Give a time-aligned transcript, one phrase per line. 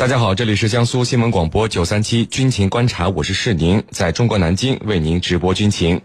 [0.00, 6.00] 大家好，这里是江苏新闻广播九三七军情观察，我是世宁，在中国南京为您直播军情。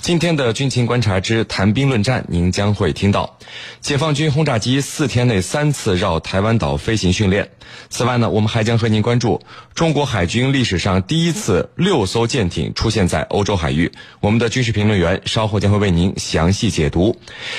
[0.00, 3.36] 今天的军情观察之谈兵论战，您将会听到
[3.80, 7.50] 解放军轰炸机四天内三次绕台湾岛飞行训练。
[7.90, 9.42] 此外呢，我们还将和您关注
[9.74, 13.90] 中国海军历史上第一次六艘舰艇出现在欧洲海域。
[14.20, 17.16] 我们的军事评论员稍后将会为您详细解读。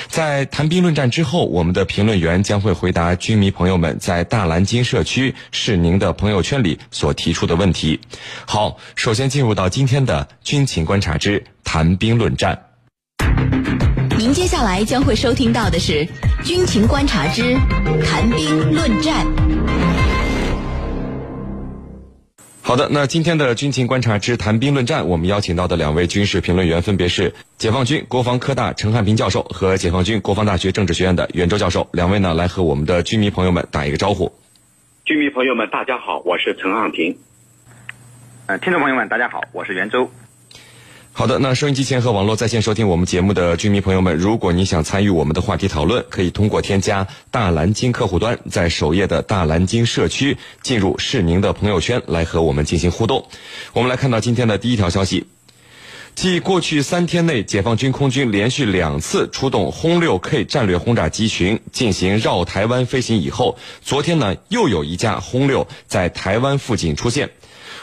[0.08, 5.73] 在谈兵论战之后，我们的评论员将会回答军迷朋友们在大蓝鲸社区是。
[5.74, 8.00] 是您的朋友圈里所提出的问题。
[8.46, 12.68] 好，首先进入到今天的军情观察之谈兵论战。
[14.16, 16.08] 您接下来将会收听到的是
[16.44, 17.56] 军情观察之
[18.06, 19.26] 谈兵论战。
[22.62, 31.88] 好的，那今天的军情观察之谈兵论战，我们邀请到的两位军事评论员分别是解放军国防科大陈汉平教授和解放军国防大学政治学院的袁周教授。
[31.94, 34.32] 两位呢，来和我们的军迷朋友们打一个招呼。
[35.06, 37.18] 军迷朋友们，大家好，我是陈汉平。
[38.46, 40.10] 呃，听众朋友们，大家好，我是袁周。
[41.12, 53.28] 好的，那收音机前和网络在线收听我们节目的军迷朋友们，如果你想参与我们的话题讨论，可以通过添加大蓝鲸客户端，在首页的大蓝鲸社区进入是您的朋友圈来和我们进行互动。
[53.74, 55.28] 我们来看到今天的第一条消息。
[56.16, 67.32] 继过去三天内，解放军空军连续两次出动轰六 K 战略轰炸机群进行绕台湾飞行以后，昨天呢又有一架轰六在台湾附近出现。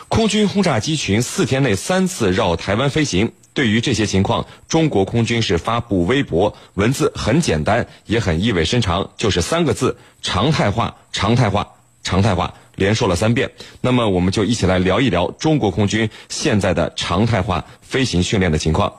[0.09, 12.55] 空军轰炸机群四天内三次绕台湾飞行，对于这些情况，中国空军是发布微博，文字很简单，也很意味深长，就是三个字：常态化，常态化，常态化。
[12.81, 13.51] 连说了三遍，
[13.83, 18.95] 那么我们就一起来聊一聊中国空军现在的常态化飞行训练的情况。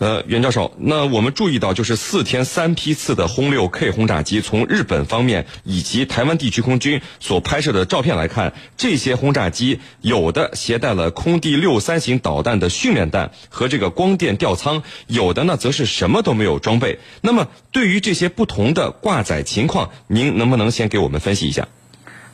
[0.00, 16.98] 呃，袁教授，那我们注意到，就是四天三批次的轰六 K 轰炸机，从日本方面以及台湾地区空军所拍摄的照片来看，这些轰炸机有的携带了空地六三型导弹的训练弹和这个光电吊舱，有的呢则是什么都没有装备。
[17.20, 21.68] 那么，对于这些不同的挂载情况，您能不能先给我们分析一下？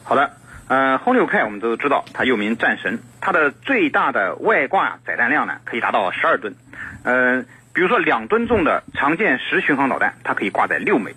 [0.04, 0.30] 好的。
[0.68, 6.56] 呃，轰六 K 我们都知道，它又名战神，它的最大的外挂载弹量呢可以达到十二吨。
[7.04, 11.14] 呃，比如说两吨重的长剑十巡航导弹，它可以挂载六枚。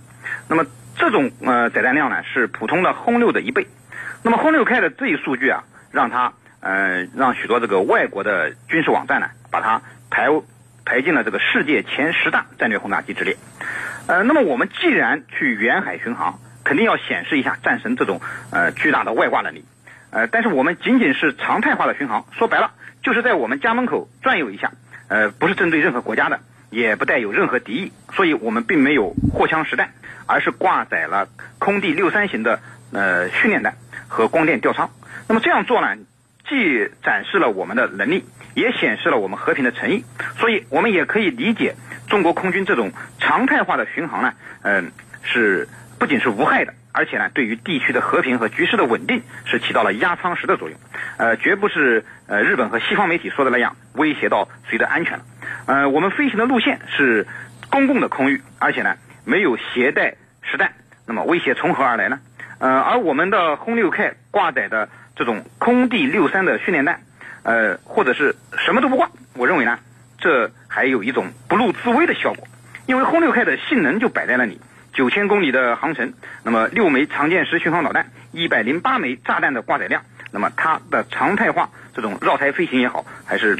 [0.47, 0.65] 那么
[0.95, 3.65] 这种呃载弹量呢是普通的轰六的一倍。
[4.21, 10.27] 那么轰六 K 的这一数据啊，让它呃让许多这个外国的军事网站呢把它排
[10.85, 13.35] 排进了这个世界前十大战略轰炸机之列。
[14.05, 18.21] 呃，那么我们既然去远海巡航，肯定要显示一下战神这种
[18.51, 19.65] 呃巨大的外挂能力，
[20.11, 22.71] 呃，但是我们仅仅是常态化的巡航，说白了
[23.01, 24.71] 就是在我们家门口转悠一下，
[25.07, 26.39] 呃，不是针对任何国家的，
[26.69, 29.91] 也不带有任何敌意，所以我们并没有货枪实弹，
[30.25, 32.59] 而是挂载了空地六三型的
[32.91, 33.75] 呃训练弹
[34.07, 34.89] 和光电吊舱。
[35.27, 35.95] 那么这样做呢，
[36.47, 40.03] 既展示了我们的能力，也显示了我们和平的诚意，
[40.37, 41.75] 所以我们也可以理解
[42.07, 44.33] 中国空军这种常态化的巡航呢，
[44.63, 44.91] 嗯，
[45.23, 45.67] 是。
[45.99, 50.79] 不仅是无害的，而且呢，对于地区的和平和局势的稳定是起到了压舱石的作用，
[51.17, 55.25] 呃，绝不是呃日本和西方媒体说的那样威胁到谁的安全了。
[55.65, 57.27] 呃，我们飞行的路线是
[57.69, 58.95] 公共的空域，而且呢
[59.25, 60.71] 没有携带实弹，
[61.05, 62.19] 那么威胁从何而来呢？
[62.59, 67.01] 呃，而我们的轰六 K 挂载的这种空地六三的训练弹，
[67.43, 69.77] 呃，或者是什么都不挂，我认为呢，
[70.17, 72.47] 这还有一种不露自威的效果，
[72.85, 74.61] 因为轰六 K 的性能就摆在那里。
[74.93, 76.13] 九千公里的航程，
[76.43, 83.59] 那么六枚长剑十巡航导弹，一百零八枚炸弹的挂载量，那么它的常态化这种绕台飞行也好，还是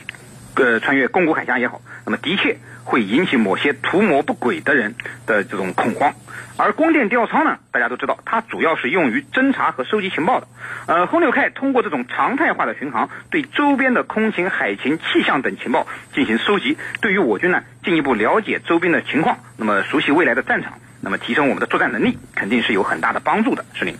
[0.55, 4.95] 呃穿越宫古海峡也好，那么的确会引起某些图谋不轨的人
[5.25, 6.13] 的这种恐慌。
[6.57, 10.47] 而光电吊舱呢，大家都知道，它主要是用于侦察和收集情报的。
[10.87, 20.73] 呃，轰六 K 通过这种常态化的巡航，对周边的空情、海情、气象等情报进行收集，对于我军呢进一步了解周边的情况，那么熟悉未来的战场。
[21.01, 23.95] 那么提升我们的作战能力，肯定是有很大的帮助的，是您。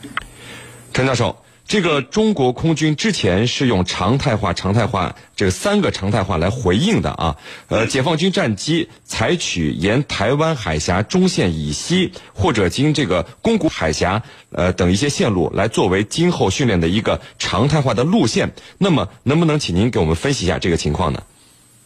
[0.93, 7.37] 陈教授，这个中国空军之前是用常态化、常态化这三个常态化来回应的啊。
[7.67, 18.51] 呃，解放军战机采取沿台湾海峡中线以西或者经这个宫古海峡呃等一些线路来作为今后训练的一个常态化的路线。
[18.79, 21.21] 那么，能不能请您给我们分析一下这个情况呢？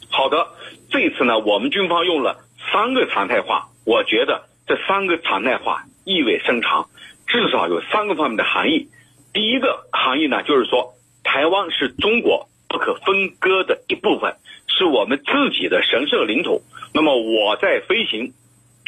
[0.10, 0.48] 好的，
[0.90, 4.46] 这次呢，我们军方用了三个常态化，我觉得。
[4.68, 6.90] 这三个常态化意味深长，
[7.28, 8.90] 至少有三个方面的含义。
[9.34, 10.94] 第一个含义呢，就是说
[11.24, 14.36] 台湾是中国不可分割的一部分，
[14.68, 16.62] 是我们自己的神圣领土。
[16.94, 18.34] 那么我在飞行，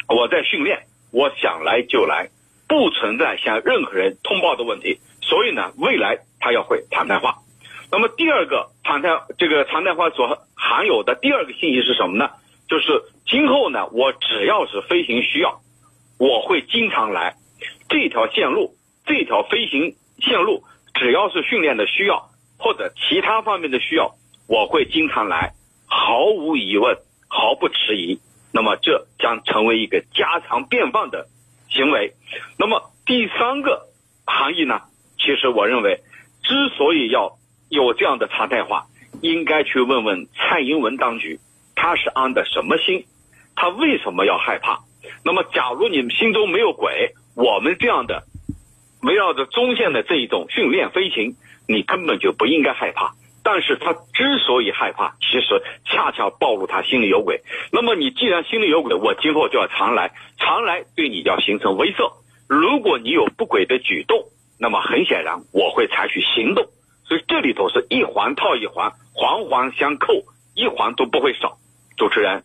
[0.08, 2.28] 我在训练，我想来就来，
[2.68, 4.98] 不存在向任何人通报的问题。
[5.20, 6.18] 所以呢，未来。
[6.38, 7.38] 它要会常态化。
[7.90, 12.30] 那么第二个常态这个常态化所含有的第二个信息是什么呢？
[12.68, 15.60] 就是今后呢，我只要是飞行需要，
[16.18, 17.34] 我会经常来
[17.88, 18.74] 这条线路，
[19.04, 20.64] 这条飞行线路
[20.94, 24.14] 只要是训练的需要或者其他方面的需要，
[24.48, 25.52] 我会经常来，
[25.86, 26.96] 毫无疑问，
[27.28, 28.20] 毫不迟疑。
[28.52, 31.28] 那么这将成为一个家常便饭的
[31.68, 32.14] 行为。
[32.58, 33.88] 那么第三个
[34.24, 34.80] 含义呢？
[35.18, 36.00] 其实我认为，
[36.42, 37.36] 之所以要
[37.68, 38.86] 有这样的常态化，
[39.20, 41.38] 应该去问问蔡英文当局，
[41.74, 43.04] 他是安的什么心？
[43.54, 44.85] 他为什么要害怕？
[45.24, 48.24] 那么，假如你们心中没有鬼，我们这样的
[49.02, 51.36] 围绕着中线的这一种训练飞行，
[51.68, 53.14] 你根本就不应该害怕。
[53.42, 57.42] 但是他之所以害怕，其实恰恰暴露他心里有鬼。
[57.70, 62.12] 那么你既然心里有鬼，我今后就要常来，常来对你要形成威慑。
[62.48, 64.24] 如果你有不轨的举动，
[64.58, 66.66] 那么很显然我会采取行动。
[67.04, 70.24] 所以这里头是一环套一环，环环相扣，
[70.56, 71.56] 一环都不会少。
[71.96, 72.42] 主持人，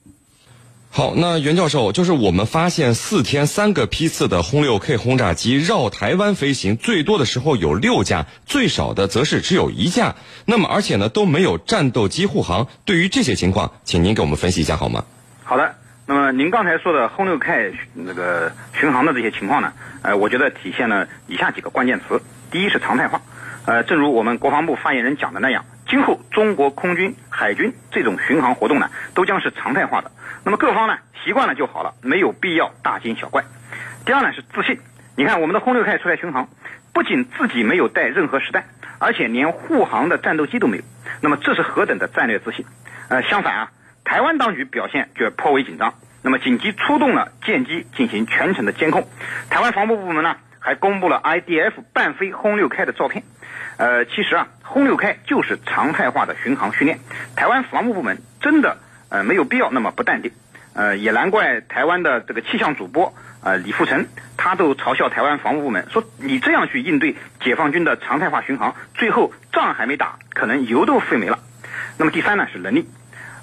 [0.94, 10.16] 好，那袁教授，就是我们发现四天三个批次的轰六 K 轰炸机绕台湾飞行，最多的时候有六架，最少的则是只有一架。
[10.44, 12.68] 那么而且呢都没有战斗机护航。
[12.84, 15.06] 对于这些情况，请您给我们分析一下好吗？
[15.46, 15.76] 好的，
[16.08, 19.72] 那么您刚才说的轰六 K 那个巡航的这些情况呢，
[20.02, 22.22] 呃，我觉得体现了以下几个关键词：
[22.52, 23.22] 第一是常态化。
[23.64, 30.12] 呃，正如我们国防部发言人讲的那样，今后中国空军、海军这种巡航活动呢，都将是常态化的。
[30.46, 33.44] 那么各方呢，习惯了就好了，没有必要大惊小怪。
[34.06, 34.80] 第二呢是自信。
[35.18, 36.48] 你看我们的轰六 K 出来巡航，
[36.94, 38.66] 不仅自己没有带任何实弹，
[39.00, 40.84] 而且连护航的战斗机都没有。
[41.20, 42.64] 那么这是何等的战略自信？
[43.10, 43.72] 呃，相反啊，
[44.06, 45.96] 台湾当局表现却颇为紧张。
[46.22, 49.08] 那么紧急出动了舰机进行全程的监控。
[49.50, 53.24] 台湾防务部门呢，还公布了 IDF 半飞轰六 K 的照片。
[53.78, 57.00] 呃，其实啊，轰六 K 就是常态化的巡航训练。
[57.36, 58.78] 台湾防务部门真的
[59.10, 60.32] 呃没有必要那么不淡定。
[60.74, 63.14] 呃，也难怪台湾的这个气象主播
[63.44, 71.40] 呃李富成，他都嘲笑台湾防务部门说：“你这样去应对解放军的常态化巡航，最后仗还没打，可能油都费没了。”
[71.98, 72.88] 那么第三呢是能力。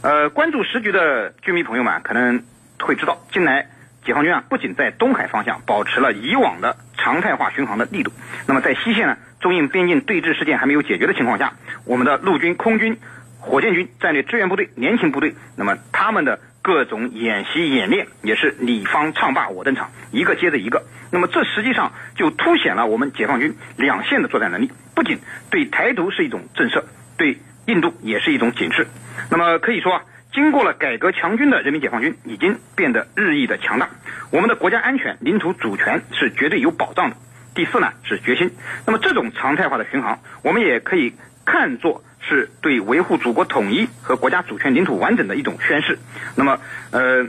[0.01, 2.45] 呃，关注时局的军迷朋友们可能
[2.81, 3.67] 会知道，近来
[4.07, 8.13] 解放军啊不仅在东海方向保持了以往的常态化巡航的力度，
[8.47, 9.17] 那么在西线呢？
[9.41, 11.53] 中印边境对峙事件还没有解决的情况下，
[11.85, 12.99] 我们的陆军、空军、
[13.39, 20.83] 火箭军战略支援部队、联勤部队，那么他们的各种演习演练也是你方唱罢我登场，一个接着一个。
[21.13, 25.21] 那么这实际上就凸显了我们解放军两线的作战能力，不仅
[25.51, 26.83] 对台独是一种震慑，
[27.17, 28.89] 对印度也是一种警示。
[29.31, 30.03] 那么可以说啊，
[30.33, 33.89] 经过了改革强军的人民解放军已经变得日益的强大，
[34.31, 37.17] 我们的国家安全、领土主权是绝对有保障的。
[37.55, 38.53] 第四呢是决心，
[38.87, 41.15] 那么这种常态化的巡航，我们也可以
[41.45, 45.99] 看作是对维护祖国统一和国家主权领土完整的一种宣示。
[46.37, 46.61] 那么，
[46.93, 47.27] 呃，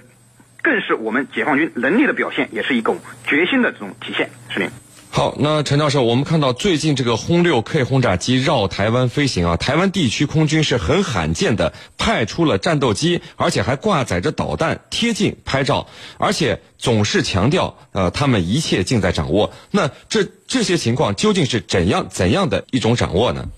[0.61, 4.29] 更是我们解放军能力的表现，也是一种决心的这种体现。
[4.49, 4.69] 是您。
[5.11, 15.87] 好，那陈教授，我们看到最近这个轰六 K 轰炸机绕台湾飞行啊，台湾地区空军是很罕见的派出了战斗机，而且还挂载着导弹贴近拍照，
[16.19, 19.51] 而且总是强调呃他们一切尽在掌握。
[19.71, 23.49] 那这这些情况究竟是怎样怎样的一种掌握呢？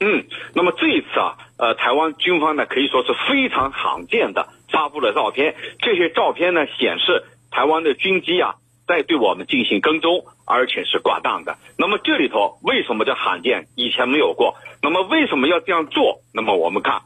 [0.00, 8.56] 嗯，那么这一次啊，呃，台湾军方呢可以说是非常罕见的发布了照片，这些照片呢显示台湾的军机啊。
[8.88, 11.56] 在对我们进行跟踪，而且是挂档的。
[11.78, 13.68] 那么这里头为什么叫罕见？
[13.76, 14.56] 以前没有过。
[14.82, 16.22] 那么为什么要这样做？
[16.34, 17.02] 那么我们看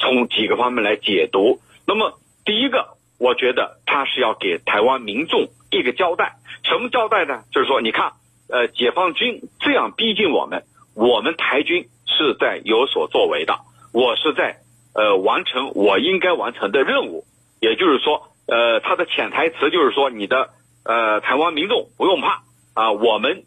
[0.00, 1.60] 从几个方面来解读。
[1.86, 6.34] 那么第一个，我觉得他是要给台湾民众一个交代。
[6.64, 7.44] 什么交代呢？
[7.52, 8.14] 就是说，你看，
[8.48, 10.64] 呃，解放军这样逼近我们，
[10.94, 13.60] 我们台军是在有所作为的。
[13.92, 14.58] 我是在
[14.92, 17.24] 呃完成我应该完成的任务。
[17.60, 20.50] 也就是说，呃，他的潜台词就是说你的。
[20.84, 22.44] 呃，台湾民众不用怕
[22.78, 23.42] 啊，我们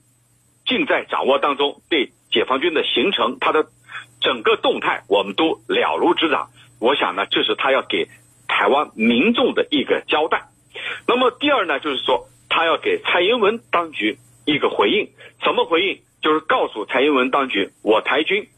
[0.65, 1.81] 尽在掌握当中。
[1.89, 3.65] 对解放军的形成，它的
[4.19, 6.49] 整个动态，我们都了如指掌。
[6.81, 8.09] 我想呢，这是他要给
[8.49, 10.49] 台湾民众的一个交代。
[11.07, 15.07] 那么第二呢，就是说他要给蔡英文当局一个回应。
[15.41, 16.01] 什么回应？
[16.21, 18.49] 就是告诉蔡英文当局，我台军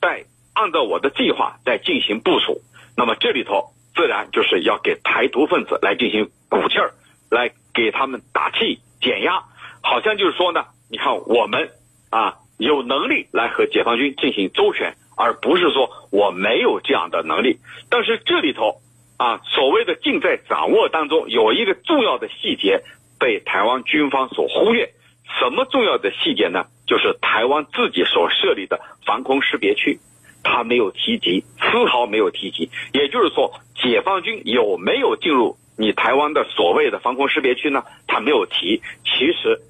[0.00, 2.60] 在按照我的计划在进行部署。
[2.96, 6.94] 那么这里头自然就是要给台独分子来进行鼓气儿，
[7.28, 7.50] 来。
[7.72, 9.44] 给他们打气减压，
[9.82, 11.70] 好像就是说呢，你看我们
[12.10, 17.58] 啊有能力来和解放军进行周旋，而不是说我没有这样的能力。
[17.88, 18.80] 但是这里头
[19.16, 22.82] 啊所谓的尽在掌握当中，有一个重要的细节
[23.18, 24.92] 被台湾军方所忽略。
[25.38, 26.64] 什么重要的细节呢？
[26.88, 30.00] 就是台湾自己所设立的防空识别区，
[30.42, 32.68] 他没有提及，丝毫没有提及。
[32.92, 37.84] 也就是说，解放军有没有进入你台湾的所谓的防空识别区呢？
[38.08, 38.82] 他没有提。
[39.04, 39.60] 其实，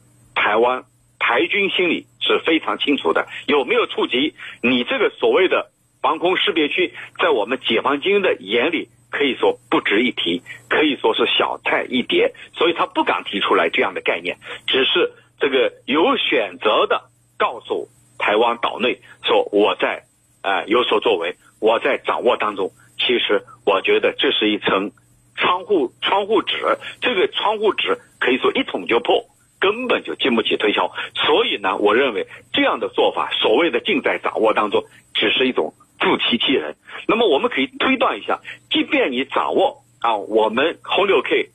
[0.40, 0.85] 台湾
[1.18, 5.70] 台军心里是非常清楚的，有没有触及你这个所谓的
[6.00, 8.88] 防空识别区，在我们解放军的眼里。
[9.12, 17.88] 可以说不值一提，可以说是小菜一碟，所以他不敢提出来这样的概念，只是这个有选择的告诉
[18.20, 20.04] 台湾岛内说我在
[20.42, 22.70] 呃有所作为，我在掌握当中。
[22.99, 24.92] 其实我觉得这是一层
[25.35, 26.54] 窗户窗户纸，
[27.00, 29.25] 这个窗户纸可以说一捅就破，
[29.61, 30.90] 根本就经不起推敲。
[31.14, 34.83] 所以呢，我认为这样的做法，所谓的尽在掌握当中，
[35.14, 35.75] 只是一种。
[36.02, 36.76] 自欺欺人。
[37.07, 38.40] 那么我们可以推断一下，
[38.71, 41.50] 即便你掌握啊，我们轰六 K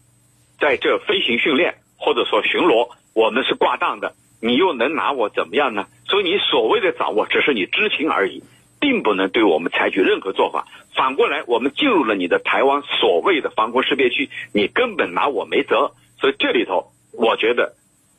[0.59, 5.87] 在这飞行训练或者说巡逻，我们是挂档的，你又能拿我怎么样呢？
[6.07, 8.43] 所以你所谓的掌握，只是你知情而已，
[8.79, 10.67] 并不能对我们采取任何做法。
[10.93, 15.93] 反过来，我们进入了你的台湾所谓的防空识别区，你根本拿我没辙。
[16.19, 17.73] 所以这里头，我觉得